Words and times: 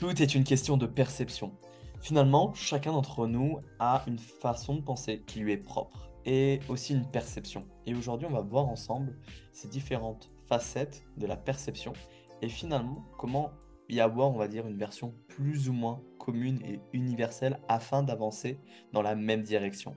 Tout 0.00 0.22
est 0.22 0.34
une 0.34 0.44
question 0.44 0.78
de 0.78 0.86
perception. 0.86 1.52
Finalement, 2.00 2.54
chacun 2.54 2.92
d'entre 2.92 3.26
nous 3.26 3.60
a 3.80 4.02
une 4.06 4.18
façon 4.18 4.76
de 4.76 4.80
penser 4.80 5.22
qui 5.26 5.40
lui 5.40 5.52
est 5.52 5.58
propre 5.58 6.08
et 6.24 6.60
aussi 6.70 6.94
une 6.94 7.04
perception. 7.04 7.66
Et 7.84 7.94
aujourd'hui, 7.94 8.26
on 8.26 8.32
va 8.32 8.40
voir 8.40 8.66
ensemble 8.66 9.14
ces 9.52 9.68
différentes 9.68 10.30
facettes 10.48 11.04
de 11.18 11.26
la 11.26 11.36
perception 11.36 11.92
et 12.40 12.48
finalement 12.48 13.04
comment 13.18 13.50
y 13.90 14.00
avoir, 14.00 14.30
on 14.30 14.38
va 14.38 14.48
dire, 14.48 14.66
une 14.66 14.78
version 14.78 15.12
plus 15.28 15.68
ou 15.68 15.74
moins 15.74 16.00
commune 16.18 16.62
et 16.64 16.80
universelle 16.94 17.60
afin 17.68 18.02
d'avancer 18.02 18.58
dans 18.94 19.02
la 19.02 19.14
même 19.14 19.42
direction. 19.42 19.94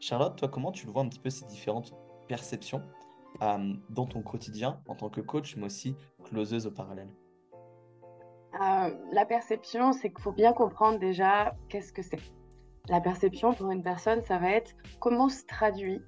Charlotte, 0.00 0.34
toi, 0.34 0.48
comment 0.48 0.72
tu 0.72 0.86
le 0.86 0.92
vois 0.92 1.02
un 1.02 1.08
petit 1.08 1.20
peu 1.20 1.30
ces 1.30 1.46
différentes 1.46 1.94
perceptions 2.26 2.82
euh, 3.42 3.74
dans 3.90 4.06
ton 4.06 4.22
quotidien 4.22 4.80
en 4.88 4.96
tant 4.96 5.08
que 5.08 5.20
coach, 5.20 5.54
mais 5.54 5.66
aussi 5.66 5.94
closeuse 6.24 6.66
au 6.66 6.72
parallèle? 6.72 7.12
Euh, 8.60 8.90
La 9.12 9.24
perception, 9.24 9.92
c'est 9.92 10.10
qu'il 10.10 10.20
faut 10.20 10.32
bien 10.32 10.52
comprendre 10.52 10.98
déjà 10.98 11.54
qu'est-ce 11.68 11.92
que 11.92 12.02
c'est. 12.02 12.20
La 12.88 13.00
perception 13.00 13.52
pour 13.52 13.70
une 13.70 13.82
personne, 13.82 14.22
ça 14.22 14.38
va 14.38 14.50
être 14.50 14.74
comment 15.00 15.28
se 15.28 15.44
traduit 15.44 16.00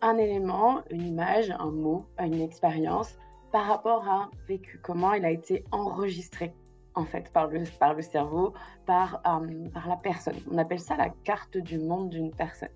un 0.00 0.16
élément, 0.18 0.82
une 0.90 1.06
image, 1.06 1.50
un 1.58 1.70
mot, 1.70 2.06
une 2.18 2.40
expérience 2.40 3.16
par 3.52 3.66
rapport 3.66 4.08
à 4.08 4.24
un 4.24 4.30
vécu, 4.48 4.80
comment 4.82 5.12
il 5.12 5.24
a 5.24 5.30
été 5.30 5.64
enregistré 5.70 6.52
en 6.94 7.04
fait 7.04 7.32
par 7.32 7.48
le, 7.48 7.62
par 7.78 7.94
le 7.94 8.02
cerveau, 8.02 8.52
par, 8.86 9.22
euh, 9.26 9.68
par 9.70 9.88
la 9.88 9.96
personne. 9.96 10.36
On 10.50 10.58
appelle 10.58 10.80
ça 10.80 10.96
la 10.96 11.10
carte 11.24 11.56
du 11.56 11.78
monde 11.78 12.10
d'une 12.10 12.32
personne. 12.32 12.68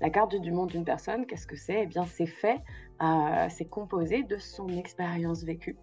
La 0.00 0.10
carte 0.10 0.34
du 0.34 0.50
monde 0.50 0.70
d'une 0.70 0.84
personne, 0.84 1.26
qu'est-ce 1.26 1.46
que 1.46 1.56
c'est? 1.56 1.82
Eh 1.82 1.86
bien, 1.86 2.06
c'est 2.06 2.26
fait, 2.26 2.60
euh, 3.02 3.46
c'est 3.50 3.66
composé 3.66 4.22
de 4.22 4.38
son 4.38 4.68
expérience 4.68 5.44
vécue. 5.44 5.76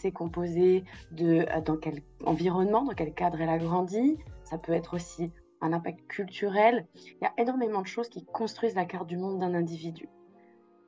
C'est 0.00 0.12
composé 0.12 0.84
de 1.10 1.44
euh, 1.48 1.60
dans 1.60 1.76
quel 1.76 2.02
environnement, 2.24 2.84
dans 2.84 2.94
quel 2.94 3.12
cadre 3.12 3.40
elle 3.40 3.48
a 3.48 3.58
grandi. 3.58 4.16
Ça 4.44 4.56
peut 4.56 4.72
être 4.72 4.94
aussi 4.94 5.32
un 5.60 5.72
impact 5.72 6.06
culturel. 6.06 6.86
Il 6.94 7.16
y 7.20 7.26
a 7.26 7.32
énormément 7.36 7.82
de 7.82 7.88
choses 7.88 8.08
qui 8.08 8.24
construisent 8.24 8.76
la 8.76 8.84
carte 8.84 9.08
du 9.08 9.16
monde 9.16 9.40
d'un 9.40 9.54
individu. 9.54 10.08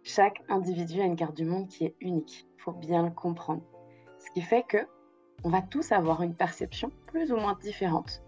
Chaque 0.05 0.45
individu 0.49 1.01
a 1.01 1.07
une 1.07 1.17
carte 1.17 1.37
du 1.37 1.45
monde 1.45 1.67
qui 1.67 1.87
est 1.87 1.97
unique. 2.01 2.47
Il 2.57 2.63
faut 2.63 2.71
bien 2.71 3.03
le 3.03 3.11
comprendre. 3.11 3.63
Ce 4.21 4.31
qui 4.31 4.43
fait 4.43 4.63
que 4.63 4.79
on 5.43 5.49
va 5.49 5.61
tous 5.61 5.91
avoir 5.91 6.23
une 6.23 6.37
perception 6.37 6.93
plus 7.09 7.33
ou 7.33 7.37
moins 7.37 7.59
différente 7.61 8.23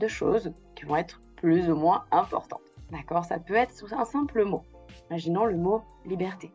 de 0.00 0.08
choses 0.08 0.52
qui 0.74 0.86
vont 0.86 0.96
être 0.96 1.22
plus 1.36 1.70
ou 1.70 1.76
moins 1.76 2.04
importantes. 2.10 2.72
D'accord? 2.90 3.24
Ça 3.26 3.38
peut 3.38 3.54
être 3.54 3.94
un 3.94 4.04
simple 4.04 4.44
mot. 4.44 4.62
Imaginons 5.08 5.44
le 5.44 5.56
mot 5.56 5.82
liberté. 6.04 6.52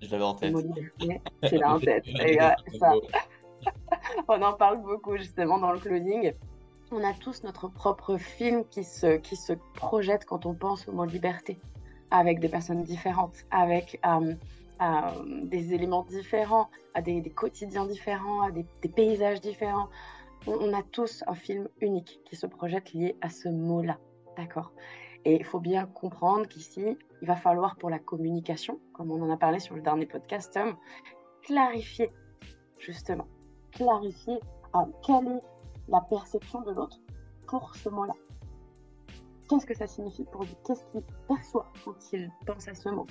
Je 0.00 0.10
l'avais 0.10 0.24
en 0.24 0.34
tête. 0.34 0.54
C'est 1.42 1.58
là 1.58 1.74
en 1.74 1.80
tête. 1.80 2.04
on 4.28 4.42
en 4.42 4.52
parle 4.54 4.82
beaucoup 4.82 5.16
justement 5.16 5.58
dans 5.58 5.72
le 5.72 5.78
closing. 5.78 6.32
On 6.92 7.04
a 7.04 7.14
tous 7.14 7.44
notre 7.44 7.68
propre 7.68 8.16
film 8.16 8.64
qui 8.64 8.82
se, 8.82 9.16
qui 9.18 9.36
se 9.36 9.52
projette 9.74 10.24
quand 10.24 10.46
on 10.46 10.54
pense 10.54 10.88
au 10.88 10.92
mot 10.92 11.04
liberté, 11.04 11.58
avec 12.10 12.40
des 12.40 12.48
personnes 12.48 12.82
différentes, 12.82 13.44
avec 13.50 14.00
euh, 14.04 14.34
euh, 14.82 15.44
des 15.44 15.72
éléments 15.72 16.04
différents, 16.04 16.68
à 16.94 17.02
des, 17.02 17.22
quotidiens 17.30 17.86
différents, 17.86 18.42
à 18.42 18.50
des, 18.50 18.64
paysages 18.88 19.40
différents. 19.40 19.88
on, 20.48 20.72
a 20.72 20.82
tous 20.82 21.22
un 21.28 21.34
film 21.34 21.68
unique 21.80 22.20
qui 22.24 22.34
se 22.34 22.46
projette 22.46 22.92
lié 22.92 23.14
à 23.20 23.28
ce 23.28 23.48
mot-là. 23.48 23.98
D'accord? 24.36 24.72
Et 25.24 25.36
il 25.36 25.44
faut 25.44 25.60
bien 25.60 25.86
comprendre 25.86 26.48
qu'ici, 26.48 26.96
il 27.22 27.28
va 27.28 27.36
falloir 27.36 27.76
pour 27.76 27.90
la 27.90 27.98
communication, 27.98 28.80
comme 28.92 29.10
on 29.10 29.22
en 29.22 29.30
a 29.30 29.36
parlé 29.36 29.60
sur 29.60 29.74
le 29.74 29.82
dernier 29.82 30.06
podcast, 30.06 30.58
clarifier, 31.42 32.10
justement, 32.78 33.26
clarifier 33.72 34.38
euh, 34.74 34.78
quelle 35.04 35.28
est 35.28 35.42
la 35.88 36.00
perception 36.02 36.62
de 36.62 36.72
l'autre 36.72 36.98
pour 37.46 37.74
ce 37.76 37.88
mot-là. 37.88 38.14
Qu'est-ce 39.48 39.66
que 39.66 39.74
ça 39.74 39.86
signifie 39.86 40.24
pour 40.24 40.44
lui? 40.44 40.56
Qu'est-ce 40.64 40.84
qu'il 40.92 41.02
perçoit 41.26 41.66
quand 41.84 42.12
il 42.12 42.30
pense 42.46 42.68
à 42.68 42.74
ce 42.74 42.88
mot? 42.88 43.06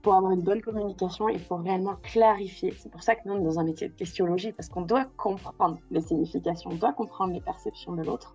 Pour 0.00 0.14
avoir 0.14 0.32
une 0.32 0.42
bonne 0.42 0.62
communication, 0.62 1.28
il 1.28 1.38
faut 1.38 1.56
réellement 1.56 1.96
clarifier. 2.02 2.72
C'est 2.76 2.90
pour 2.90 3.02
ça 3.02 3.14
que 3.14 3.20
nous, 3.26 3.34
sommes 3.34 3.44
dans 3.44 3.58
un 3.60 3.64
métier 3.64 3.88
de 3.88 3.94
questionologie, 3.94 4.52
parce 4.52 4.68
qu'on 4.68 4.82
doit 4.82 5.04
comprendre 5.16 5.78
les 5.90 6.00
significations, 6.00 6.70
on 6.70 6.76
doit 6.76 6.92
comprendre 6.92 7.34
les 7.34 7.40
perceptions 7.40 7.92
de 7.92 8.02
l'autre 8.02 8.34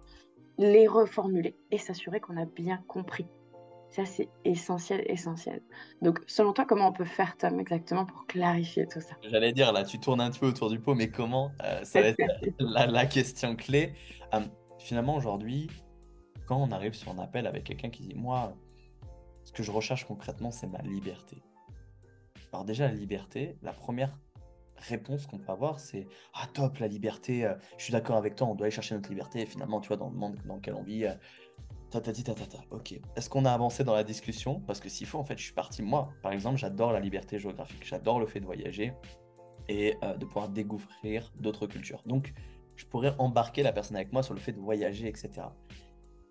les 0.58 0.88
reformuler 0.88 1.56
et 1.72 1.78
s'assurer 1.78 2.20
qu'on 2.20 2.38
a 2.38 2.46
bien 2.46 2.82
compris. 2.88 3.28
Ça, 3.90 4.06
c'est 4.06 4.30
essentiel, 4.44 5.04
essentiel. 5.08 5.62
Donc, 6.02 6.20
selon 6.28 6.54
toi, 6.54 6.66
comment 6.66 6.90
on 6.90 6.94
peut 6.94 7.06
faire, 7.06 7.38
Tom, 7.38 7.60
exactement 7.60 8.06
pour 8.06 8.28
clarifier 8.28 8.86
tout 8.86 9.00
ça? 9.00 9.16
J'allais 9.24 9.54
dire, 9.54 9.72
là, 9.72 9.84
tu 9.84 10.00
tournes 10.00 10.22
un 10.22 10.30
peu 10.30 10.48
autour 10.48 10.70
du 10.70 10.80
pot, 10.80 10.94
mais 10.94 11.10
comment 11.10 11.52
euh, 11.64 11.84
Ça 11.84 12.02
va 12.02 12.08
être 12.10 12.18
la, 12.60 13.06
question 13.06 13.56
clé. 13.56 13.94
Euh, 14.34 14.42
finalement, 14.80 15.16
aujourd'hui, 15.16 15.70
quand 16.46 16.58
on 16.58 16.72
arrive 16.72 16.94
sur 16.94 17.12
un 17.12 17.20
appel 17.20 17.48
avec 17.48 17.64
quelqu'un 17.64 17.90
qui 17.90 18.04
dit 18.04 18.16
Moi, 18.16 18.54
ce 19.46 19.54
que 19.54 19.64
je 19.64 19.72
recherche 19.72 20.06
concrètement, 20.06 20.52
c'est 20.52 20.68
ma 20.68 20.82
liberté. 20.82 21.42
Alors, 22.52 22.66
déjà, 22.66 22.88
la 22.88 22.94
liberté, 22.94 23.58
la 23.62 23.72
première 23.72 24.18
réponse 24.78 25.26
qu'on 25.26 25.40
peut 25.40 25.52
avoir, 25.52 25.80
c'est 25.80 26.08
Ah, 26.34 26.46
top, 26.54 26.78
la 26.80 26.88
liberté, 26.88 27.46
euh, 27.46 27.56
je 27.78 27.86
suis 27.86 27.94
d'accord 27.94 28.18
avec 28.18 28.36
toi, 28.36 28.48
on 28.48 28.56
doit 28.56 28.66
aller 28.66 28.76
chercher 28.76 28.96
notre 28.96 29.10
liberté. 29.10 29.42
Et 29.42 29.46
finalement, 29.46 29.80
tu 29.80 29.88
vois, 29.88 29.98
dans 29.98 30.10
le 30.10 30.16
monde 30.18 30.38
dans 30.46 30.56
lequel 30.56 30.76
on 30.76 30.84
vit, 30.84 31.06
euh, 31.96 32.00
ta 32.00 32.02
ta 32.02 32.14
ta 32.14 32.34
ta 32.34 32.46
ta. 32.46 32.58
Ok. 32.72 33.00
Est-ce 33.16 33.30
qu'on 33.30 33.46
a 33.46 33.52
avancé 33.52 33.84
dans 33.84 33.96
la 33.96 34.04
discussion? 34.04 34.62
Parce 34.62 34.80
que 34.80 34.90
s'il 34.90 35.08
faut, 35.08 35.20
en 35.20 35.24
fait, 35.24 35.38
je 35.38 35.44
suis 35.44 35.54
parti. 35.54 35.82
Moi, 35.82 36.10
par 36.22 36.32
exemple, 36.32 36.58
j'adore 36.58 36.92
la 36.92 37.00
liberté 37.00 37.40
géographique, 37.40 37.86
j'adore 37.86 38.20
le 38.20 38.26
fait 38.26 38.40
de 38.40 38.46
voyager 38.46 38.94
et 39.70 39.96
euh, 40.04 40.16
de 40.16 40.26
pouvoir 40.26 40.50
découvrir 40.50 41.32
d'autres 41.40 41.68
cultures. 41.68 42.02
Donc, 42.06 42.34
je 42.76 42.86
pourrais 42.86 43.14
embarquer 43.18 43.64
la 43.64 43.74
personne 43.74 43.96
avec 43.98 44.12
moi 44.14 44.24
sur 44.24 44.34
le 44.34 44.40
fait 44.40 44.54
de 44.54 44.60
voyager, 44.60 45.08
etc. 45.08 45.48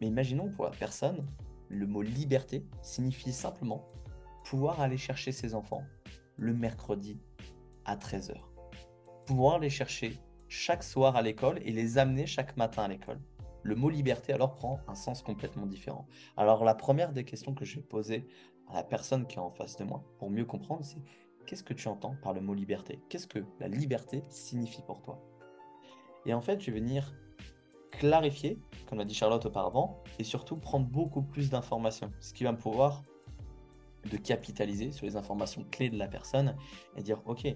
Mais 0.00 0.06
imaginons 0.06 0.48
pour 0.50 0.64
la 0.64 0.70
personne, 0.70 1.26
le 1.68 1.86
mot 1.86 2.02
liberté 2.02 2.64
signifie 2.82 3.32
simplement 3.32 3.84
pouvoir 4.44 4.80
aller 4.80 4.96
chercher 4.96 5.32
ses 5.32 5.54
enfants 5.54 5.82
le 6.36 6.54
mercredi 6.54 7.18
à 7.84 7.96
13h. 7.96 8.34
Pouvoir 9.26 9.58
les 9.58 9.70
chercher 9.70 10.20
chaque 10.48 10.84
soir 10.84 11.16
à 11.16 11.22
l'école 11.22 11.58
et 11.62 11.72
les 11.72 11.98
amener 11.98 12.26
chaque 12.26 12.56
matin 12.56 12.84
à 12.84 12.88
l'école. 12.88 13.18
Le 13.66 13.74
mot 13.74 13.90
liberté 13.90 14.32
alors 14.32 14.54
prend 14.54 14.78
un 14.86 14.94
sens 14.94 15.22
complètement 15.22 15.66
différent. 15.66 16.06
Alors 16.36 16.64
la 16.64 16.76
première 16.76 17.12
des 17.12 17.24
questions 17.24 17.52
que 17.52 17.64
je 17.64 17.76
vais 17.76 17.82
poser 17.82 18.28
à 18.68 18.74
la 18.74 18.84
personne 18.84 19.26
qui 19.26 19.38
est 19.38 19.40
en 19.40 19.50
face 19.50 19.76
de 19.76 19.82
moi 19.82 20.04
pour 20.20 20.30
mieux 20.30 20.44
comprendre, 20.44 20.84
c'est 20.84 21.02
qu'est-ce 21.46 21.64
que 21.64 21.74
tu 21.74 21.88
entends 21.88 22.14
par 22.22 22.32
le 22.32 22.40
mot 22.40 22.54
liberté? 22.54 23.00
Qu'est-ce 23.08 23.26
que 23.26 23.40
la 23.58 23.66
liberté 23.66 24.22
signifie 24.28 24.82
pour 24.82 25.02
toi? 25.02 25.20
Et 26.26 26.32
en 26.32 26.40
fait, 26.40 26.60
je 26.60 26.70
vais 26.70 26.78
venir 26.78 27.12
clarifier, 27.90 28.60
comme 28.86 28.98
l'a 28.98 29.04
dit 29.04 29.14
Charlotte 29.14 29.44
auparavant, 29.46 30.00
et 30.20 30.24
surtout 30.24 30.56
prendre 30.56 30.86
beaucoup 30.86 31.22
plus 31.22 31.50
d'informations, 31.50 32.12
ce 32.20 32.32
qui 32.32 32.44
va 32.44 32.52
me 32.52 32.58
pouvoir 32.58 33.02
de 34.08 34.16
capitaliser 34.16 34.92
sur 34.92 35.06
les 35.06 35.16
informations 35.16 35.64
clés 35.72 35.90
de 35.90 35.98
la 35.98 36.06
personne 36.06 36.56
et 36.96 37.02
dire, 37.02 37.20
ok, 37.26 37.48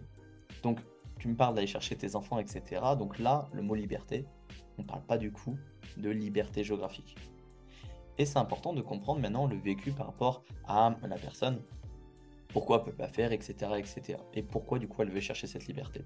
donc, 0.64 0.80
tu 1.20 1.28
me 1.28 1.36
parles 1.36 1.54
d'aller 1.54 1.68
chercher 1.68 1.94
tes 1.94 2.16
enfants, 2.16 2.40
etc. 2.40 2.82
Donc 2.98 3.20
là, 3.20 3.48
le 3.52 3.62
mot 3.62 3.76
liberté, 3.76 4.26
on 4.80 4.82
ne 4.82 4.88
parle 4.88 5.02
pas 5.02 5.18
du 5.18 5.30
coup 5.30 5.56
de 5.96 6.10
liberté 6.10 6.64
géographique. 6.64 7.16
Et 8.18 8.24
c'est 8.24 8.38
important 8.38 8.72
de 8.72 8.80
comprendre 8.80 9.20
maintenant 9.20 9.46
le 9.46 9.56
vécu 9.56 9.92
par 9.92 10.06
rapport 10.06 10.42
à 10.66 10.94
la 11.06 11.16
personne, 11.16 11.62
pourquoi 12.48 12.78
elle 12.78 12.84
peut 12.84 12.96
pas 12.96 13.08
faire, 13.08 13.32
etc., 13.32 13.54
etc. 13.76 14.18
Et 14.34 14.42
pourquoi 14.42 14.78
du 14.78 14.88
coup 14.88 15.02
elle 15.02 15.10
veut 15.10 15.20
chercher 15.20 15.46
cette 15.46 15.66
liberté. 15.66 16.04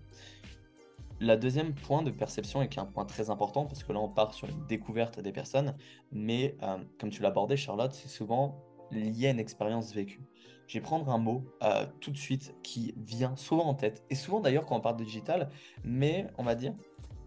La 1.20 1.36
deuxième 1.36 1.74
point 1.74 2.02
de 2.02 2.10
perception 2.10 2.62
et 2.62 2.68
qui 2.68 2.78
est 2.78 2.82
un 2.82 2.86
point 2.86 3.04
très 3.04 3.30
important 3.30 3.64
parce 3.64 3.84
que 3.84 3.92
là 3.92 4.00
on 4.00 4.08
part 4.08 4.34
sur 4.34 4.48
une 4.48 4.66
découverte 4.66 5.20
des 5.20 5.32
personnes, 5.32 5.76
mais 6.10 6.56
euh, 6.62 6.78
comme 6.98 7.10
tu 7.10 7.24
abordé 7.24 7.56
Charlotte, 7.56 7.92
c'est 7.92 8.08
souvent 8.08 8.60
lié 8.90 9.28
à 9.28 9.30
une 9.30 9.38
expérience 9.38 9.94
vécue 9.94 10.20
je 10.66 10.78
vais 10.78 10.82
prendre 10.82 11.08
un 11.10 11.18
mot 11.18 11.44
euh, 11.62 11.86
tout 12.00 12.10
de 12.10 12.16
suite 12.16 12.54
qui 12.62 12.94
vient 12.96 13.36
souvent 13.36 13.64
en 13.64 13.74
tête, 13.74 14.04
et 14.10 14.14
souvent 14.14 14.40
d'ailleurs 14.40 14.66
quand 14.66 14.76
on 14.76 14.80
parle 14.80 14.96
de 14.96 15.04
digital, 15.04 15.50
mais 15.82 16.26
on 16.38 16.42
va 16.42 16.54
dire 16.54 16.74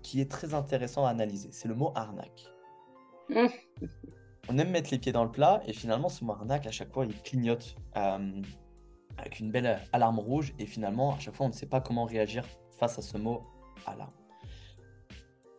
qui 0.07 0.21
est 0.21 0.31
très 0.31 0.53
intéressant 0.53 1.05
à 1.05 1.09
analyser. 1.09 1.49
C'est 1.51 1.67
le 1.67 1.75
mot 1.75 1.91
arnaque. 1.93 2.45
on 4.49 4.57
aime 4.57 4.69
mettre 4.69 4.89
les 4.91 4.99
pieds 4.99 5.11
dans 5.11 5.25
le 5.25 5.31
plat, 5.31 5.61
et 5.67 5.73
finalement 5.73 6.07
ce 6.07 6.23
mot 6.23 6.31
arnaque, 6.31 6.65
à 6.65 6.71
chaque 6.71 6.93
fois, 6.93 7.05
il 7.05 7.21
clignote 7.23 7.75
euh, 7.97 8.41
avec 9.17 9.41
une 9.41 9.51
belle 9.51 9.81
alarme 9.91 10.19
rouge, 10.19 10.53
et 10.59 10.65
finalement, 10.65 11.15
à 11.15 11.19
chaque 11.19 11.35
fois, 11.35 11.45
on 11.45 11.49
ne 11.49 11.53
sait 11.53 11.65
pas 11.65 11.81
comment 11.81 12.05
réagir 12.05 12.45
face 12.79 12.97
à 12.97 13.01
ce 13.01 13.17
mot 13.17 13.43
alarme. 13.85 14.13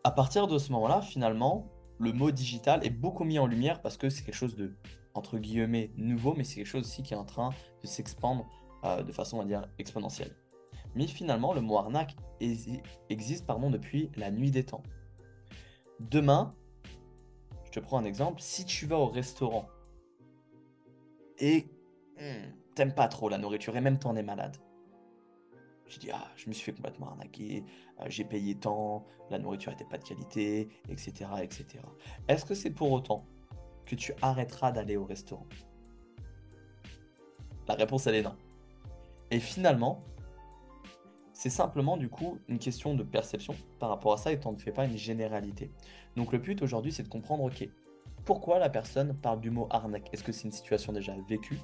À 0.02 0.12
partir 0.12 0.46
de 0.46 0.56
ce 0.56 0.72
moment-là, 0.72 1.02
finalement, 1.02 1.66
le 1.98 2.14
mot 2.14 2.30
digital 2.30 2.86
est 2.86 2.90
beaucoup 2.90 3.24
mis 3.24 3.38
en 3.38 3.46
lumière 3.46 3.82
parce 3.82 3.98
que 3.98 4.08
c'est 4.08 4.24
quelque 4.24 4.34
chose 4.34 4.56
de 4.56 4.74
entre 5.12 5.36
guillemets 5.36 5.90
nouveau, 5.96 6.32
mais 6.34 6.44
c'est 6.44 6.54
quelque 6.54 6.66
chose 6.66 6.86
aussi 6.86 7.02
qui 7.02 7.12
est 7.12 7.18
en 7.18 7.26
train 7.26 7.50
de 7.82 7.86
s'expandre 7.86 8.46
euh, 8.84 9.02
de 9.02 9.12
façon, 9.12 9.40
à 9.42 9.44
dire, 9.44 9.68
exponentielle. 9.78 10.34
Mais 10.98 11.06
finalement, 11.06 11.54
le 11.54 11.60
mot 11.60 11.78
arnaque 11.78 12.16
existe 12.40 13.46
pardon, 13.46 13.70
depuis 13.70 14.10
la 14.16 14.32
nuit 14.32 14.50
des 14.50 14.64
temps. 14.64 14.82
Demain, 16.00 16.56
je 17.66 17.70
te 17.70 17.78
prends 17.78 17.98
un 17.98 18.04
exemple, 18.04 18.40
si 18.40 18.64
tu 18.64 18.84
vas 18.86 18.98
au 18.98 19.06
restaurant 19.06 19.68
et 21.38 21.68
hmm, 22.18 22.50
t'aimes 22.74 22.96
pas 22.96 23.06
trop 23.06 23.28
la 23.28 23.38
nourriture 23.38 23.76
et 23.76 23.80
même 23.80 24.00
t'en 24.00 24.16
es 24.16 24.24
malade, 24.24 24.56
Tu 25.86 26.00
dis, 26.00 26.10
ah, 26.10 26.26
je 26.34 26.48
me 26.48 26.52
suis 26.52 26.64
fait 26.64 26.72
complètement 26.72 27.10
arnaquer, 27.10 27.62
euh, 28.00 28.06
j'ai 28.08 28.24
payé 28.24 28.56
tant, 28.56 29.06
la 29.30 29.38
nourriture 29.38 29.70
n'était 29.70 29.84
pas 29.84 29.98
de 29.98 30.04
qualité, 30.04 30.68
etc. 30.88 31.30
etc. 31.44 31.78
Est-ce 32.26 32.44
que 32.44 32.56
c'est 32.56 32.72
pour 32.72 32.90
autant 32.90 33.24
que 33.86 33.94
tu 33.94 34.14
arrêteras 34.20 34.72
d'aller 34.72 34.96
au 34.96 35.04
restaurant? 35.04 35.46
La 37.68 37.74
réponse, 37.74 38.08
elle 38.08 38.16
est 38.16 38.22
non. 38.22 38.34
Et 39.30 39.38
finalement, 39.38 40.02
c'est 41.38 41.50
simplement 41.50 41.96
du 41.96 42.08
coup 42.08 42.40
une 42.48 42.58
question 42.58 42.94
de 42.94 43.04
perception 43.04 43.54
par 43.78 43.90
rapport 43.90 44.12
à 44.12 44.16
ça 44.16 44.32
et 44.32 44.40
on 44.44 44.50
ne 44.50 44.58
fait 44.58 44.72
pas 44.72 44.84
une 44.84 44.96
généralité. 44.96 45.70
Donc 46.16 46.32
le 46.32 46.38
but 46.38 46.60
aujourd'hui, 46.62 46.90
c'est 46.90 47.04
de 47.04 47.08
comprendre, 47.08 47.44
ok, 47.44 47.68
pourquoi 48.24 48.58
la 48.58 48.68
personne 48.68 49.14
parle 49.14 49.40
du 49.40 49.52
mot 49.52 49.68
arnaque? 49.70 50.10
Est-ce 50.12 50.24
que 50.24 50.32
c'est 50.32 50.46
une 50.46 50.52
situation 50.52 50.92
déjà 50.92 51.14
vécue? 51.28 51.60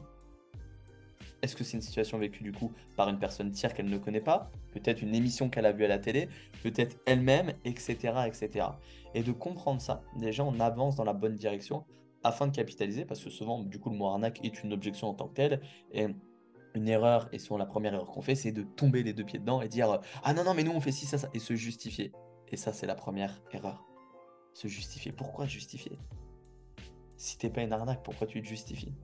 Est-ce 1.43 1.57
que 1.57 1.65
c'est 1.65 1.77
une 1.77 1.83
situation 1.83 2.19
vécue 2.19 2.45
du 2.45 2.53
coup 2.53 2.71
par 2.97 3.09
une 3.09 3.19
personne 3.19 3.51
tiers 3.51 3.75
qu'elle 3.75 3.89
ne 3.89 3.99
connaît 3.99 4.21
pas? 4.21 4.49
Peut-être 4.71 5.03
une 5.03 5.13
émission 5.13 5.51
qu'elle 5.51 5.67
a 5.67 5.73
vue 5.73 5.85
à 5.85 5.89
la 5.89 5.99
télé? 5.99 6.29
Peut-être 6.63 6.97
elle-même, 7.05 7.53
etc., 7.65 7.97
etc. 8.29 8.69
Et 9.15 9.25
de 9.25 9.33
comprendre 9.33 9.81
ça, 9.81 10.05
déjà 10.17 10.45
on 10.45 10.61
avance 10.61 10.95
dans 10.95 11.05
la 11.05 11.15
bonne 11.15 11.35
direction 11.35 11.85
afin 12.23 12.47
de 12.47 12.55
capitaliser, 12.55 13.05
parce 13.05 13.25
que 13.25 13.29
souvent 13.29 13.59
du 13.65 13.81
coup 13.81 13.91
le 13.91 13.97
mot 13.97 14.07
arnaque 14.07 14.39
est 14.45 14.63
une 14.63 14.73
objection 14.73 15.09
en 15.09 15.15
tant 15.15 15.27
que 15.27 15.35
telle. 15.35 15.61
Et 15.91 16.07
une 16.75 16.89
erreur, 16.89 17.29
et 17.33 17.39
souvent 17.39 17.59
la 17.59 17.67
première 17.67 17.95
erreur 17.95 18.11
qu'on 18.11 18.23
fait, 18.23 18.35
c'est 18.35 18.53
de 18.53 18.63
tomber 18.63 19.03
les 19.03 19.13
deux 19.13 19.25
pieds 19.25 19.39
dedans 19.39 19.63
et 19.63 19.69
dire 19.69 20.01
Ah 20.23 20.35
non, 20.35 20.45
non, 20.45 20.55
mais 20.55 20.65
nous 20.65 20.73
on 20.73 20.81
fait 20.81 20.93
ci, 20.93 21.07
ça, 21.07 21.19
ça, 21.19 21.31
et 21.33 21.39
se 21.39 21.55
justifier. 21.55 22.13
Et 22.49 22.57
ça, 22.57 22.73
c'est 22.73 22.87
la 22.87 22.95
première 22.95 23.43
erreur. 23.53 23.85
Se 24.53 24.69
justifier. 24.69 25.13
Pourquoi 25.13 25.47
justifier? 25.47 25.99
Si 27.17 27.39
t'es 27.39 27.51
pas 27.51 27.63
une 27.63 27.73
arnaque, 27.73 28.03
pourquoi 28.03 28.27
tu 28.27 28.43
te 28.43 28.47
justifies? 28.47 28.95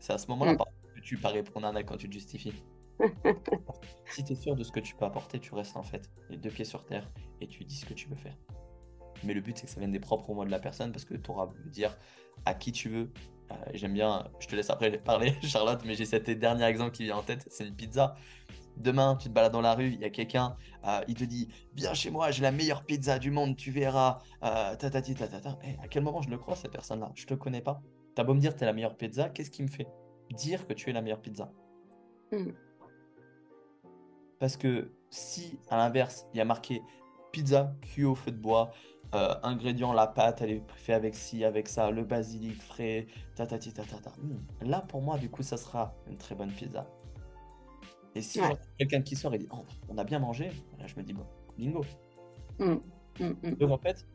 C'est 0.00 0.12
à 0.12 0.18
ce 0.18 0.26
moment-là 0.28 0.54
mm. 0.54 0.58
que 0.96 1.00
tu 1.00 1.16
parais 1.16 1.42
pour 1.42 1.58
une 1.58 1.64
arnaque 1.64 1.86
quand 1.86 1.96
tu 1.96 2.08
te 2.08 2.14
justifies. 2.14 2.64
si 4.06 4.24
tu 4.24 4.32
es 4.32 4.36
sûr 4.36 4.56
de 4.56 4.64
ce 4.64 4.72
que 4.72 4.80
tu 4.80 4.94
peux 4.94 5.04
apporter, 5.04 5.38
tu 5.38 5.54
restes 5.54 5.76
en 5.76 5.82
fait 5.82 6.10
les 6.30 6.36
deux 6.36 6.50
pieds 6.50 6.64
sur 6.64 6.84
terre 6.84 7.10
et 7.40 7.46
tu 7.46 7.64
dis 7.64 7.76
ce 7.76 7.86
que 7.86 7.94
tu 7.94 8.08
veux 8.08 8.16
faire. 8.16 8.36
Mais 9.24 9.34
le 9.34 9.40
but, 9.40 9.56
c'est 9.56 9.66
que 9.66 9.72
ça 9.72 9.78
vienne 9.78 9.92
des 9.92 10.00
propres 10.00 10.32
mots 10.32 10.44
de 10.44 10.50
la 10.50 10.58
personne 10.58 10.92
parce 10.92 11.04
que 11.04 11.14
tu 11.14 11.30
auras 11.30 11.46
pu 11.46 11.68
dire 11.70 11.96
à 12.44 12.54
qui 12.54 12.72
tu 12.72 12.88
veux, 12.88 13.12
euh, 13.52 13.70
j'aime 13.74 13.92
bien, 13.92 14.28
je 14.40 14.46
te 14.46 14.56
laisse 14.56 14.70
après 14.70 14.90
parler, 14.98 15.34
Charlotte, 15.42 15.80
mais 15.84 15.94
j'ai 15.94 16.04
cet 16.04 16.30
dernier 16.30 16.64
exemple 16.64 16.92
qui 16.92 17.04
vient 17.04 17.16
en 17.16 17.22
tête, 17.22 17.46
c'est 17.50 17.66
une 17.66 17.74
pizza. 17.74 18.14
Demain, 18.76 19.16
tu 19.16 19.28
te 19.28 19.34
balades 19.34 19.52
dans 19.52 19.60
la 19.60 19.74
rue, 19.74 19.88
il 19.92 20.00
y 20.00 20.04
a 20.04 20.10
quelqu'un, 20.10 20.56
euh, 20.86 21.00
il 21.06 21.14
te 21.14 21.24
dit 21.24 21.48
Viens 21.74 21.92
chez 21.92 22.10
moi, 22.10 22.30
j'ai 22.30 22.42
la 22.42 22.52
meilleure 22.52 22.84
pizza 22.84 23.18
du 23.18 23.30
monde, 23.30 23.56
tu 23.56 23.70
verras. 23.70 24.20
Euh, 24.42 24.74
tatati, 24.76 25.14
tatata. 25.14 25.58
Eh, 25.62 25.76
à 25.82 25.88
quel 25.88 26.02
moment 26.02 26.22
je 26.22 26.30
le 26.30 26.38
crois, 26.38 26.56
cette 26.56 26.72
personne-là? 26.72 27.12
Je 27.14 27.26
te 27.26 27.34
connais 27.34 27.60
pas. 27.60 27.82
T'as 28.14 28.24
beau 28.24 28.34
me 28.34 28.40
dire 28.40 28.56
tu 28.56 28.62
es 28.62 28.66
la 28.66 28.72
meilleure 28.72 28.96
pizza, 28.96 29.28
qu'est-ce 29.28 29.50
qui 29.50 29.62
me 29.62 29.68
fait 29.68 29.88
dire 30.34 30.66
que 30.66 30.72
tu 30.72 30.88
es 30.88 30.92
la 30.92 31.02
meilleure 31.02 31.20
pizza? 31.20 31.52
Hmm. 32.30 32.52
Parce 34.38 34.56
que 34.56 34.90
si, 35.10 35.58
à 35.68 35.76
l'inverse, 35.76 36.26
il 36.32 36.38
y 36.38 36.40
a 36.40 36.44
marqué 36.44 36.82
pizza 37.30 37.74
cuit 37.82 38.04
au 38.04 38.14
feu 38.14 38.30
de 38.30 38.36
bois, 38.36 38.72
euh, 39.14 39.34
ingrédients, 39.42 39.92
la 39.92 40.06
pâte, 40.06 40.40
elle 40.42 40.50
est 40.50 40.62
faite 40.76 40.96
avec 40.96 41.14
ci, 41.14 41.44
avec 41.44 41.68
ça, 41.68 41.90
le 41.90 42.04
basilic 42.04 42.60
frais, 42.62 43.06
tatati 43.34 43.72
tatata. 43.72 44.12
Hmm. 44.22 44.66
Là, 44.66 44.80
pour 44.80 45.02
moi, 45.02 45.18
du 45.18 45.28
coup, 45.28 45.42
ça 45.42 45.56
sera 45.56 45.94
une 46.08 46.16
très 46.16 46.34
bonne 46.34 46.50
pizza. 46.50 46.86
Et 48.14 48.22
si 48.22 48.40
quelqu'un 48.78 49.02
qui 49.02 49.16
sort 49.16 49.34
et 49.34 49.38
dit 49.38 49.48
oh, 49.52 49.64
on 49.88 49.98
a 49.98 50.04
bien 50.04 50.18
mangé, 50.18 50.50
là, 50.78 50.86
je 50.86 50.96
me 50.96 51.02
dis 51.02 51.12
bon, 51.12 51.26
bingo. 51.56 51.84
Hmm. 52.58 52.76
Hmm, 53.20 53.54
Donc 53.56 53.70
en 53.70 53.78
fait, 53.78 54.06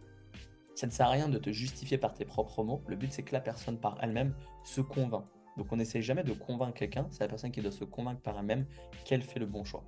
ça 0.74 0.88
ne 0.88 0.92
sert 0.92 1.08
à 1.08 1.12
rien 1.12 1.30
de 1.30 1.38
te 1.38 1.52
justifier 1.52 1.98
par 1.98 2.14
tes 2.14 2.26
propres 2.26 2.64
mots. 2.64 2.82
Le 2.88 2.96
but, 2.96 3.12
c'est 3.12 3.24
que 3.24 3.34
la 3.34 3.42
personne 3.42 3.80
par 3.80 3.98
elle-même 4.02 4.34
se 4.64 4.82
convainc. 4.82 5.26
Donc 5.58 5.72
on 5.72 5.78
n'essaie 5.78 6.02
jamais 6.02 6.24
de 6.24 6.34
convaincre 6.34 6.76
quelqu'un, 6.76 7.08
c'est 7.10 7.24
la 7.24 7.28
personne 7.28 7.52
qui 7.52 7.62
doit 7.62 7.72
se 7.72 7.84
convaincre 7.84 8.22
par 8.22 8.38
elle-même 8.38 8.66
qu'elle 9.06 9.24
fait 9.24 9.40
le 9.40 9.48
bon 9.48 9.64
choix. 9.64 9.84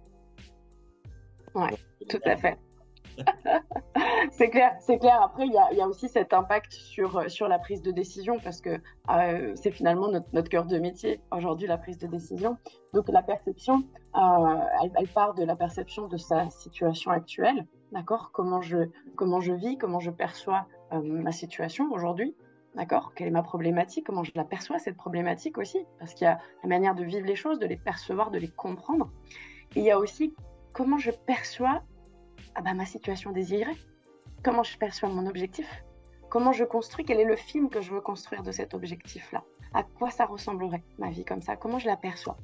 Ouais, 1.53 1.75
tout 2.07 2.19
à 2.25 2.35
fait. 2.37 2.57
c'est 4.31 4.49
clair, 4.49 4.75
c'est 4.79 4.97
clair. 4.97 5.21
Après, 5.21 5.45
il 5.45 5.53
y 5.53 5.81
a, 5.81 5.87
aussi 5.87 6.09
cet 6.09 6.33
impact 6.33 6.71
sur, 6.71 7.17
euh, 7.17 7.27
sur 7.27 7.47
la 7.47 7.59
prise 7.59 7.81
de 7.81 7.91
décision 7.91 8.37
parce 8.43 8.61
que 8.61 8.79
euh, 9.09 9.53
c'est 9.55 9.71
finalement 9.71 10.09
notre, 10.09 10.27
notre 10.33 10.49
cœur 10.49 10.65
de 10.65 10.77
métier 10.79 11.21
aujourd'hui, 11.31 11.67
la 11.67 11.77
prise 11.77 11.97
de 11.97 12.07
décision. 12.07 12.57
Donc, 12.93 13.09
la 13.09 13.23
perception, 13.23 13.83
euh, 14.15 14.89
elle, 14.97 15.07
part 15.07 15.33
de 15.33 15.43
la 15.43 15.55
perception 15.55 16.07
de 16.07 16.17
sa 16.17 16.49
situation 16.49 17.11
actuelle, 17.11 17.65
d'accord? 17.91 18.31
Comment 18.31 18.61
je, 18.61 18.89
comment 19.15 19.41
je 19.41 19.53
vis, 19.53 19.77
comment 19.77 19.99
je 19.99 20.11
perçois 20.11 20.65
ma 20.91 21.31
situation 21.31 21.91
aujourd'hui, 21.91 22.35
d'accord? 22.75 23.13
Quelle 23.15 23.27
est 23.27 23.31
ma 23.31 23.43
problématique? 23.43 24.05
Comment 24.05 24.23
je 24.23 24.31
la 24.35 24.43
perçois, 24.43 24.79
cette 24.79 24.97
problématique 24.97 25.57
aussi? 25.57 25.85
Parce 25.99 26.13
qu'il 26.13 26.25
y 26.25 26.29
a 26.29 26.39
la 26.63 26.69
manière 26.69 26.95
de 26.95 27.03
vivre 27.03 27.27
les 27.27 27.35
choses, 27.35 27.59
de 27.59 27.67
les 27.67 27.77
percevoir, 27.77 28.31
de 28.31 28.39
les 28.39 28.47
comprendre. 28.47 29.11
Il 29.75 29.83
y 29.83 29.91
a 29.91 29.99
aussi 29.99 30.33
comment 30.73 30.97
je 30.97 31.11
perçois 31.11 31.83
ah 32.55 32.61
bah, 32.61 32.73
ma 32.73 32.85
situation 32.85 33.31
désirée, 33.31 33.77
comment 34.43 34.63
je 34.63 34.77
perçois 34.77 35.09
mon 35.09 35.27
objectif, 35.27 35.67
comment 36.29 36.51
je 36.51 36.63
construis, 36.63 37.05
quel 37.05 37.19
est 37.19 37.25
le 37.25 37.35
film 37.35 37.69
que 37.69 37.81
je 37.81 37.91
veux 37.91 38.01
construire 38.01 38.43
de 38.43 38.51
cet 38.51 38.73
objectif-là, 38.73 39.43
à 39.73 39.83
quoi 39.83 40.09
ça 40.09 40.25
ressemblerait 40.25 40.83
ma 40.97 41.09
vie 41.09 41.25
comme 41.25 41.41
ça, 41.41 41.55
comment 41.55 41.79
je 41.79 41.87
la 41.87 41.97
perçois? 41.97 42.37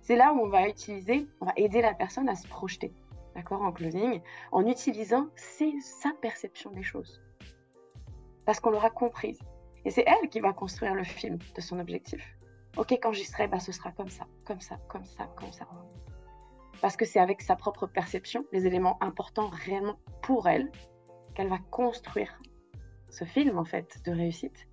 C'est 0.00 0.16
là 0.16 0.32
où 0.32 0.40
on 0.40 0.48
va 0.48 0.68
utiliser, 0.68 1.26
on 1.40 1.46
va 1.46 1.52
aider 1.56 1.80
la 1.80 1.94
personne 1.94 2.28
à 2.28 2.34
se 2.34 2.48
projeter, 2.48 2.92
d'accord, 3.34 3.62
en 3.62 3.72
closing, 3.72 4.20
en 4.50 4.66
utilisant 4.66 5.28
sa 5.36 6.10
perception 6.20 6.70
des 6.70 6.82
choses. 6.82 7.22
Parce 8.44 8.58
qu'on 8.58 8.70
l'aura 8.70 8.90
comprise. 8.90 9.38
Et 9.84 9.90
c'est 9.90 10.04
elle 10.06 10.28
qui 10.28 10.40
va 10.40 10.52
construire 10.52 10.94
le 10.94 11.04
film 11.04 11.38
de 11.54 11.60
son 11.60 11.78
objectif. 11.78 12.36
Ok, 12.76 12.92
quand 13.02 13.12
j'y 13.12 13.24
serai, 13.24 13.46
bah, 13.46 13.60
ce 13.60 13.72
sera 13.72 13.92
comme 13.92 14.08
ça, 14.08 14.26
comme 14.44 14.60
ça, 14.60 14.78
comme 14.88 15.04
ça, 15.04 15.26
comme 15.36 15.52
ça 15.52 15.68
parce 16.82 16.96
que 16.96 17.04
c'est 17.04 17.20
avec 17.20 17.40
sa 17.42 17.54
propre 17.54 17.86
perception, 17.86 18.44
les 18.52 18.66
éléments 18.66 18.98
importants 19.00 19.48
réellement 19.48 19.98
pour 20.20 20.48
elle, 20.48 20.70
qu'elle 21.34 21.48
va 21.48 21.60
construire 21.70 22.42
ce 23.08 23.24
film 23.24 23.56
en 23.56 23.64
fait 23.64 24.02
de 24.04 24.10
réussite. 24.10 24.66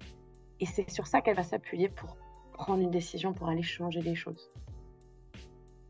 Et 0.60 0.66
c'est 0.66 0.90
sur 0.90 1.06
ça 1.06 1.22
qu'elle 1.22 1.36
va 1.36 1.44
s'appuyer 1.44 1.88
pour 1.88 2.18
prendre 2.54 2.82
une 2.82 2.90
décision, 2.90 3.32
pour 3.32 3.48
aller 3.48 3.62
changer 3.62 4.02
les 4.02 4.16
choses. 4.16 4.52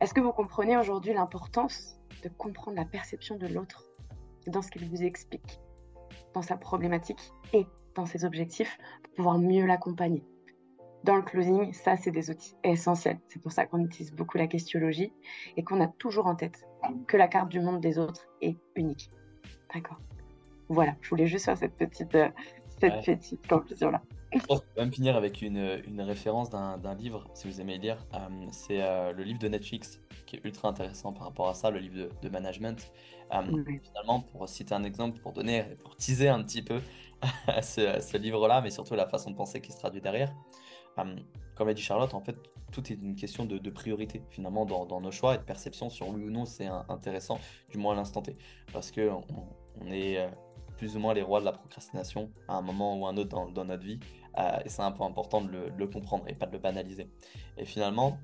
Est-ce 0.01 0.13
que 0.13 0.19
vous 0.19 0.33
comprenez 0.33 0.77
aujourd'hui 0.77 1.13
l'importance 1.13 1.97
de 2.21 2.27
comprendre 2.27 2.75
la 2.75 2.85
perception 2.85 3.37
de 3.37 3.47
l'autre 3.47 3.85
dans 4.45 4.61
ce 4.61 4.69
qu'il 4.71 4.89
vous 4.89 5.01
explique, 5.01 5.61
dans 6.33 6.41
sa 6.41 6.57
problématique 6.57 7.31
et 7.53 7.65
dans 7.95 8.05
ses 8.05 8.25
objectifs, 8.25 8.77
pour 9.03 9.13
pouvoir 9.13 9.37
mieux 9.37 9.65
l'accompagner? 9.65 10.25
Dans 11.03 11.15
le 11.15 11.21
closing, 11.21 11.71
ça, 11.73 11.95
c'est 11.95 12.11
des 12.11 12.29
outils 12.29 12.55
essentiels. 12.63 13.19
C'est 13.27 13.41
pour 13.41 13.51
ça 13.51 13.65
qu'on 13.65 13.79
utilise 13.79 14.11
beaucoup 14.13 14.37
la 14.37 14.47
questiologie 14.47 15.13
et 15.55 15.63
qu'on 15.63 15.81
a 15.81 15.87
toujours 15.87 16.27
en 16.27 16.35
tête 16.35 16.65
que 17.07 17.17
la 17.17 17.27
carte 17.27 17.49
du 17.49 17.59
monde 17.59 17.79
des 17.79 17.97
autres 17.97 18.27
est 18.41 18.57
unique. 18.75 19.09
D'accord. 19.73 19.99
Voilà, 20.67 20.95
je 21.01 21.09
voulais 21.09 21.27
juste 21.27 21.45
faire 21.45 21.57
cette 21.57 21.75
petite, 21.75 22.13
euh, 22.15 22.29
cette 22.79 23.03
petite 23.03 23.47
conclusion-là. 23.47 24.01
Je 24.31 24.45
pense 24.45 24.61
même 24.77 24.93
finir 24.93 25.15
avec 25.15 25.41
une, 25.41 25.81
une 25.87 26.01
référence 26.01 26.51
d'un 26.51 26.95
livre, 26.95 27.25
si 27.33 27.47
vous 27.47 27.61
aimez 27.61 27.79
lire. 27.79 28.05
Euh, 28.13 28.45
c'est 28.51 28.81
euh, 28.81 29.11
le 29.11 29.23
livre 29.23 29.39
de 29.39 29.47
Netflix 29.47 29.99
qui 30.27 30.35
est 30.35 30.45
ultra 30.45 30.67
intéressant 30.67 31.11
par 31.11 31.23
rapport 31.23 31.49
à 31.49 31.55
ça, 31.55 31.71
le 31.71 31.79
livre 31.79 32.09
de, 32.21 32.29
management. 32.29 32.91
Finalement, 33.31 34.19
pour 34.19 34.47
citer 34.47 34.75
un 34.75 34.83
exemple, 34.83 35.19
pour 35.19 35.33
donner, 35.33 35.63
pour 35.83 35.95
teaser 35.95 36.29
un 36.29 36.43
petit 36.43 36.61
peu 36.61 36.79
ce, 37.61 37.99
ce 37.99 38.17
livre-là, 38.17 38.61
mais 38.61 38.69
surtout 38.69 38.95
la 38.95 39.07
façon 39.07 39.31
de 39.31 39.35
penser 39.35 39.61
qui 39.61 39.71
se 39.71 39.77
traduit 39.77 40.01
derrière 40.01 40.33
comme 41.55 41.67
a 41.67 41.73
dit 41.73 41.81
Charlotte, 41.81 42.13
en 42.13 42.21
fait, 42.21 42.37
tout 42.71 42.91
est 42.91 42.95
une 42.95 43.15
question 43.15 43.45
de, 43.45 43.69
priorité 43.69 44.21
finalement 44.29 44.65
dans, 44.65 45.01
nos 45.01 45.11
choix 45.11 45.35
et 45.35 45.37
de 45.37 45.43
perception 45.43 45.89
sur 45.89 46.09
oui 46.09 46.23
ou 46.23 46.29
non 46.29 46.45
c'est 46.45 46.67
intéressant, 46.67 47.39
du 47.69 47.77
moins 47.77 47.93
à 47.93 47.95
l'instant 47.97 48.21
T. 48.21 48.37
Parce 48.71 48.91
que 48.91 49.09
on, 49.81 49.87
est 49.87 50.17
euh, 50.17 50.29
plus 50.77 50.95
ou 50.95 50.99
moins 50.99 51.13
les 51.13 51.21
rois 51.21 51.39
de 51.39 51.45
la 51.45 51.51
procrastination 51.51 52.31
à 52.47 52.55
un 52.55 52.61
moment 52.61 52.97
ou 52.97 53.05
un 53.05 53.17
autre 53.17 53.51
dans, 53.51 53.65
notre 53.65 53.83
vie. 53.83 53.99
Euh, 54.37 54.59
et 54.63 54.69
c'est 54.69 54.81
un 54.81 54.91
point 54.91 55.07
important 55.07 55.41
de 55.41 55.71
le, 55.75 55.87
comprendre 55.87 56.25
et 56.27 56.35
pas 56.35 56.45
de 56.45 56.53
le 56.53 56.59
banaliser. 56.59 57.09
Et 57.57 57.65
finalement, 57.65 58.17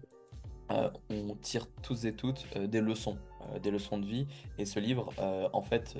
euh, 0.71 0.89
on 1.09 1.35
tire 1.35 1.67
tous 1.81 2.05
et 2.05 2.13
toutes 2.13 2.57
des 2.57 2.81
leçons, 2.81 3.17
des 3.61 3.71
leçons 3.71 3.97
de 3.97 4.05
vie. 4.05 4.27
Et 4.57 4.65
ce 4.65 4.79
livre, 4.79 5.09
en 5.53 5.61
fait, 5.61 5.97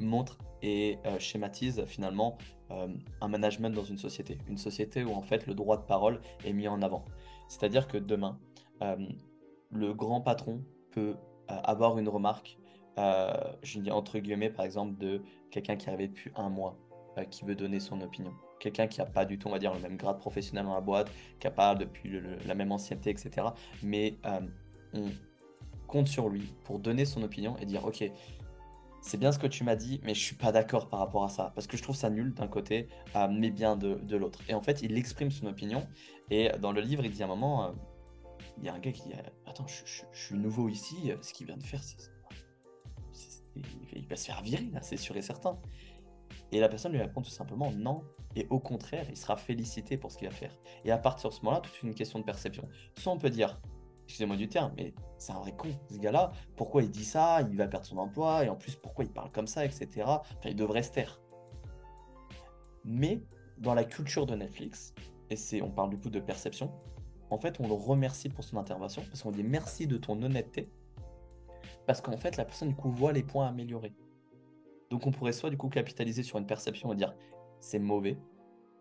montre 0.00 0.38
et 0.62 0.98
schématise 1.18 1.84
finalement 1.86 2.38
euh, 2.70 2.88
un 3.20 3.28
management 3.28 3.74
dans 3.74 3.84
une 3.84 3.98
société. 3.98 4.38
Une 4.48 4.56
société 4.56 5.04
où 5.04 5.12
en 5.12 5.20
fait 5.20 5.46
le 5.46 5.54
droit 5.54 5.76
de 5.76 5.82
parole 5.82 6.20
est 6.44 6.52
mis 6.52 6.66
en 6.66 6.80
avant. 6.80 7.04
C'est-à-dire 7.48 7.86
que 7.86 7.98
demain, 7.98 8.38
euh, 8.82 8.96
le 9.70 9.92
grand 9.92 10.22
patron 10.22 10.62
peut 10.90 11.14
euh, 11.50 11.54
avoir 11.62 11.98
une 11.98 12.08
remarque, 12.08 12.58
je 12.96 13.80
dis 13.80 13.90
entre 13.90 14.18
guillemets 14.18 14.50
par 14.50 14.64
exemple, 14.64 14.96
de 14.98 15.22
quelqu'un 15.50 15.76
qui 15.76 15.88
arrivé 15.88 16.08
depuis 16.08 16.30
un 16.36 16.48
mois, 16.48 16.76
qui 17.30 17.44
veut 17.44 17.54
donner 17.54 17.80
son 17.80 18.00
opinion. 18.00 18.32
Quelqu'un 18.60 18.86
qui 18.86 19.00
n'a 19.00 19.06
pas 19.06 19.26
du 19.26 19.38
tout, 19.38 19.48
on 19.48 19.50
va 19.50 19.58
dire, 19.58 19.74
le 19.74 19.80
même 19.80 19.96
grade 19.96 20.18
professionnel 20.18 20.64
dans 20.64 20.74
la 20.74 20.80
boîte, 20.80 21.10
qui 21.38 21.46
n'a 21.46 21.50
pas 21.50 21.74
depuis 21.74 22.20
la 22.46 22.54
même 22.54 22.72
ancienneté, 22.72 23.10
etc. 23.10 23.48
Mais 23.82 24.14
on 24.94 25.10
compte 25.88 26.06
sur 26.06 26.28
lui 26.28 26.54
pour 26.64 26.78
donner 26.78 27.04
son 27.04 27.22
opinion 27.24 27.56
et 27.58 27.66
dire, 27.66 27.84
ok, 27.84 28.10
c'est 29.04 29.18
bien 29.18 29.32
ce 29.32 29.38
que 29.38 29.46
tu 29.46 29.64
m'as 29.64 29.76
dit, 29.76 30.00
mais 30.02 30.14
je 30.14 30.20
suis 30.20 30.34
pas 30.34 30.50
d'accord 30.50 30.88
par 30.88 30.98
rapport 30.98 31.24
à 31.24 31.28
ça, 31.28 31.52
parce 31.54 31.66
que 31.66 31.76
je 31.76 31.82
trouve 31.82 31.94
ça 31.94 32.08
nul 32.08 32.32
d'un 32.32 32.48
côté, 32.48 32.88
euh, 33.14 33.28
mais 33.30 33.50
bien 33.50 33.76
de, 33.76 34.16
l'autre. 34.16 34.38
Et 34.48 34.54
en 34.54 34.62
fait, 34.62 34.80
il 34.80 34.96
exprime 34.96 35.30
son 35.30 35.46
opinion, 35.46 35.86
et 36.30 36.48
dans 36.58 36.72
le 36.72 36.80
livre, 36.80 37.04
il 37.04 37.12
dit 37.12 37.22
à 37.22 37.26
un 37.26 37.28
moment, 37.28 37.66
euh, 37.66 37.72
il 38.56 38.64
y 38.64 38.68
a 38.70 38.74
un 38.74 38.78
gars 38.78 38.92
qui 38.92 39.02
dit 39.02 39.12
Attends, 39.44 39.66
je, 39.66 40.04
suis 40.10 40.34
nouveau 40.34 40.70
ici, 40.70 41.12
ce 41.20 41.34
qu'il 41.34 41.46
vient 41.46 41.58
de 41.58 41.62
faire, 41.62 41.82
c'est. 41.84 41.98
Il 43.94 44.08
va 44.08 44.16
se 44.16 44.24
faire 44.24 44.42
virer, 44.42 44.70
là, 44.72 44.80
c'est 44.80 44.96
sûr 44.96 45.16
et 45.16 45.22
certain. 45.22 45.58
Et 46.50 46.58
la 46.58 46.68
personne 46.68 46.92
lui 46.92 47.00
répond 47.00 47.20
tout 47.20 47.30
simplement 47.30 47.70
non. 47.72 48.02
Et 48.36 48.46
au 48.48 48.58
contraire, 48.58 49.06
il 49.10 49.16
sera 49.16 49.36
félicité 49.36 49.96
pour 49.96 50.10
ce 50.10 50.18
qu'il 50.18 50.28
va 50.28 50.34
faire. 50.34 50.56
Et 50.84 50.90
à 50.90 50.98
partir 50.98 51.28
de 51.30 51.34
ce 51.34 51.42
moment-là, 51.42 51.60
tout 51.60 51.70
est 51.70 51.86
une 51.86 51.94
question 51.94 52.18
de 52.18 52.24
perception. 52.24 52.66
Soit 52.98 53.12
on 53.12 53.18
peut 53.18 53.30
dire 53.30 53.60
excusez-moi 54.04 54.36
du 54.36 54.48
terme, 54.48 54.72
mais 54.76 54.94
c'est 55.18 55.32
un 55.32 55.40
vrai 55.40 55.52
con, 55.52 55.68
ce 55.90 55.98
gars-là. 55.98 56.32
Pourquoi 56.56 56.82
il 56.82 56.90
dit 56.90 57.04
ça? 57.04 57.42
Il 57.42 57.56
va 57.56 57.66
perdre 57.66 57.86
son 57.86 57.98
emploi, 57.98 58.44
et 58.44 58.48
en 58.48 58.56
plus, 58.56 58.76
pourquoi 58.76 59.04
il 59.04 59.10
parle 59.10 59.30
comme 59.32 59.46
ça, 59.46 59.64
etc. 59.64 59.88
Enfin, 60.06 60.48
il 60.48 60.56
devrait 60.56 60.82
se 60.82 60.92
taire. 60.92 61.20
Mais 62.84 63.22
dans 63.58 63.74
la 63.74 63.84
culture 63.84 64.26
de 64.26 64.34
Netflix, 64.34 64.94
et 65.30 65.36
c'est, 65.36 65.62
on 65.62 65.70
parle 65.70 65.90
du 65.90 65.98
coup 65.98 66.10
de 66.10 66.20
perception, 66.20 66.72
en 67.30 67.38
fait, 67.38 67.58
on 67.60 67.66
le 67.66 67.74
remercie 67.74 68.28
pour 68.28 68.44
son 68.44 68.58
intervention, 68.58 69.02
parce 69.08 69.22
qu'on 69.22 69.30
dit 69.30 69.42
merci 69.42 69.86
de 69.86 69.96
ton 69.96 70.20
honnêteté, 70.22 70.70
parce 71.86 72.00
qu'en 72.00 72.16
fait, 72.16 72.36
la 72.36 72.44
personne 72.44 72.68
du 72.68 72.76
coup 72.76 72.90
voit 72.90 73.12
les 73.12 73.22
points 73.22 73.46
améliorés. 73.46 73.94
Donc 74.90 75.06
on 75.06 75.10
pourrait 75.10 75.32
soit 75.32 75.50
du 75.50 75.56
coup 75.56 75.68
capitaliser 75.68 76.22
sur 76.22 76.38
une 76.38 76.46
perception 76.46 76.92
et 76.92 76.96
dire 76.96 77.14
c'est 77.58 77.78
mauvais, 77.78 78.18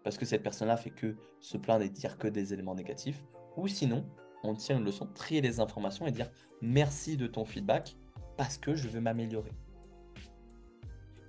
parce 0.03 0.18
que 0.18 0.25
cette 0.25 0.44
personne-là 0.44 0.75
fait 0.75 0.89
que 0.89 1.15
se 1.39 1.58
plaindre 1.58 1.86
et 1.86 1.89
dire 1.89 2.18
que 2.18 2.27
des 2.27 2.53
éléments 2.53 2.75
négatifs, 2.75 3.24
ou 3.56 3.68
sinon 3.68 4.06
on 4.44 4.56
tient 4.56 4.78
une 4.78 4.86
leçon, 4.86 5.08
trier 5.08 5.42
les 5.42 5.60
informations 5.60 6.06
et 6.06 6.12
dire 6.12 6.30
merci 6.62 7.18
de 7.18 7.28
ton 7.28 7.46
feedback 7.46 7.96
parce 8.38 8.58
que 8.58 8.76
je 8.76 8.88
veux 8.88 9.02
m'améliorer. 9.02 9.52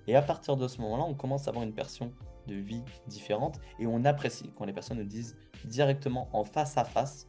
Et 0.06 0.16
à 0.16 0.22
partir 0.22 0.56
de 0.56 0.68
ce 0.68 0.80
moment-là, 0.82 1.04
on 1.04 1.14
commence 1.14 1.46
à 1.46 1.50
avoir 1.50 1.64
une 1.64 1.72
version 1.72 2.12
de 2.46 2.54
vie 2.54 2.82
différente 3.06 3.60
et 3.78 3.86
on 3.86 4.04
apprécie 4.04 4.52
quand 4.56 4.64
les 4.66 4.72
personnes 4.72 4.98
nous 4.98 5.04
disent 5.04 5.36
directement 5.64 6.28
en 6.32 6.44
face 6.44 6.76
à 6.76 6.84
face 6.84 7.26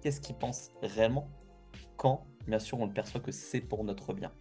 qu'est-ce 0.00 0.20
qu'ils 0.20 0.36
pensent 0.36 0.70
réellement 0.82 1.28
quand, 1.96 2.26
bien 2.46 2.58
sûr, 2.58 2.80
on 2.80 2.86
le 2.86 2.92
perçoit 2.92 3.20
que 3.20 3.32
c'est 3.32 3.60
pour 3.60 3.84
notre 3.84 4.12
bien. 4.14 4.32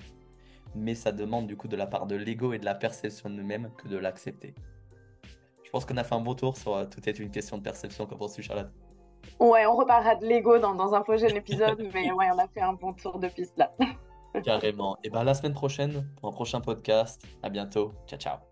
Mais 0.75 0.95
ça 0.95 1.11
demande 1.11 1.47
du 1.47 1.55
coup 1.55 1.67
de 1.67 1.75
la 1.75 1.87
part 1.87 2.07
de 2.07 2.15
l'ego 2.15 2.53
et 2.53 2.59
de 2.59 2.65
la 2.65 2.75
perception 2.75 3.29
de 3.29 3.35
nous-mêmes 3.35 3.69
que 3.77 3.87
de 3.87 3.97
l'accepter. 3.97 4.55
Je 5.63 5.69
pense 5.69 5.85
qu'on 5.85 5.97
a 5.97 6.03
fait 6.03 6.15
un 6.15 6.21
bon 6.21 6.35
tour 6.35 6.57
sur 6.57 6.75
euh, 6.75 6.85
tout 6.85 7.07
est 7.07 7.19
une 7.19 7.31
question 7.31 7.57
de 7.57 7.63
perception. 7.63 8.05
Qu'en 8.05 8.17
penses-tu, 8.17 8.43
Charlotte? 8.43 8.71
Ouais, 9.39 9.65
on 9.65 9.75
reparlera 9.75 10.15
de 10.15 10.25
Lego 10.25 10.57
dans, 10.59 10.93
un 10.93 11.01
prochain 11.01 11.27
épisode, 11.27 11.89
mais 11.93 12.11
ouais, 12.11 12.27
on 12.33 12.39
a 12.39 12.47
fait 12.47 12.61
un 12.61 12.73
bon 12.73 12.93
tour 12.93 13.19
de 13.19 13.27
piste 13.27 13.57
là. 13.57 13.71
Carrément. 14.43 14.97
Et 15.03 15.09
bien, 15.09 15.23
la 15.23 15.33
semaine 15.33 15.53
prochaine, 15.53 16.07
pour 16.19 16.29
un 16.29 16.33
prochain 16.33 16.59
podcast. 16.59 17.23
À 17.43 17.49
bientôt. 17.49 17.93
Ciao, 18.07 18.19
ciao. 18.19 18.43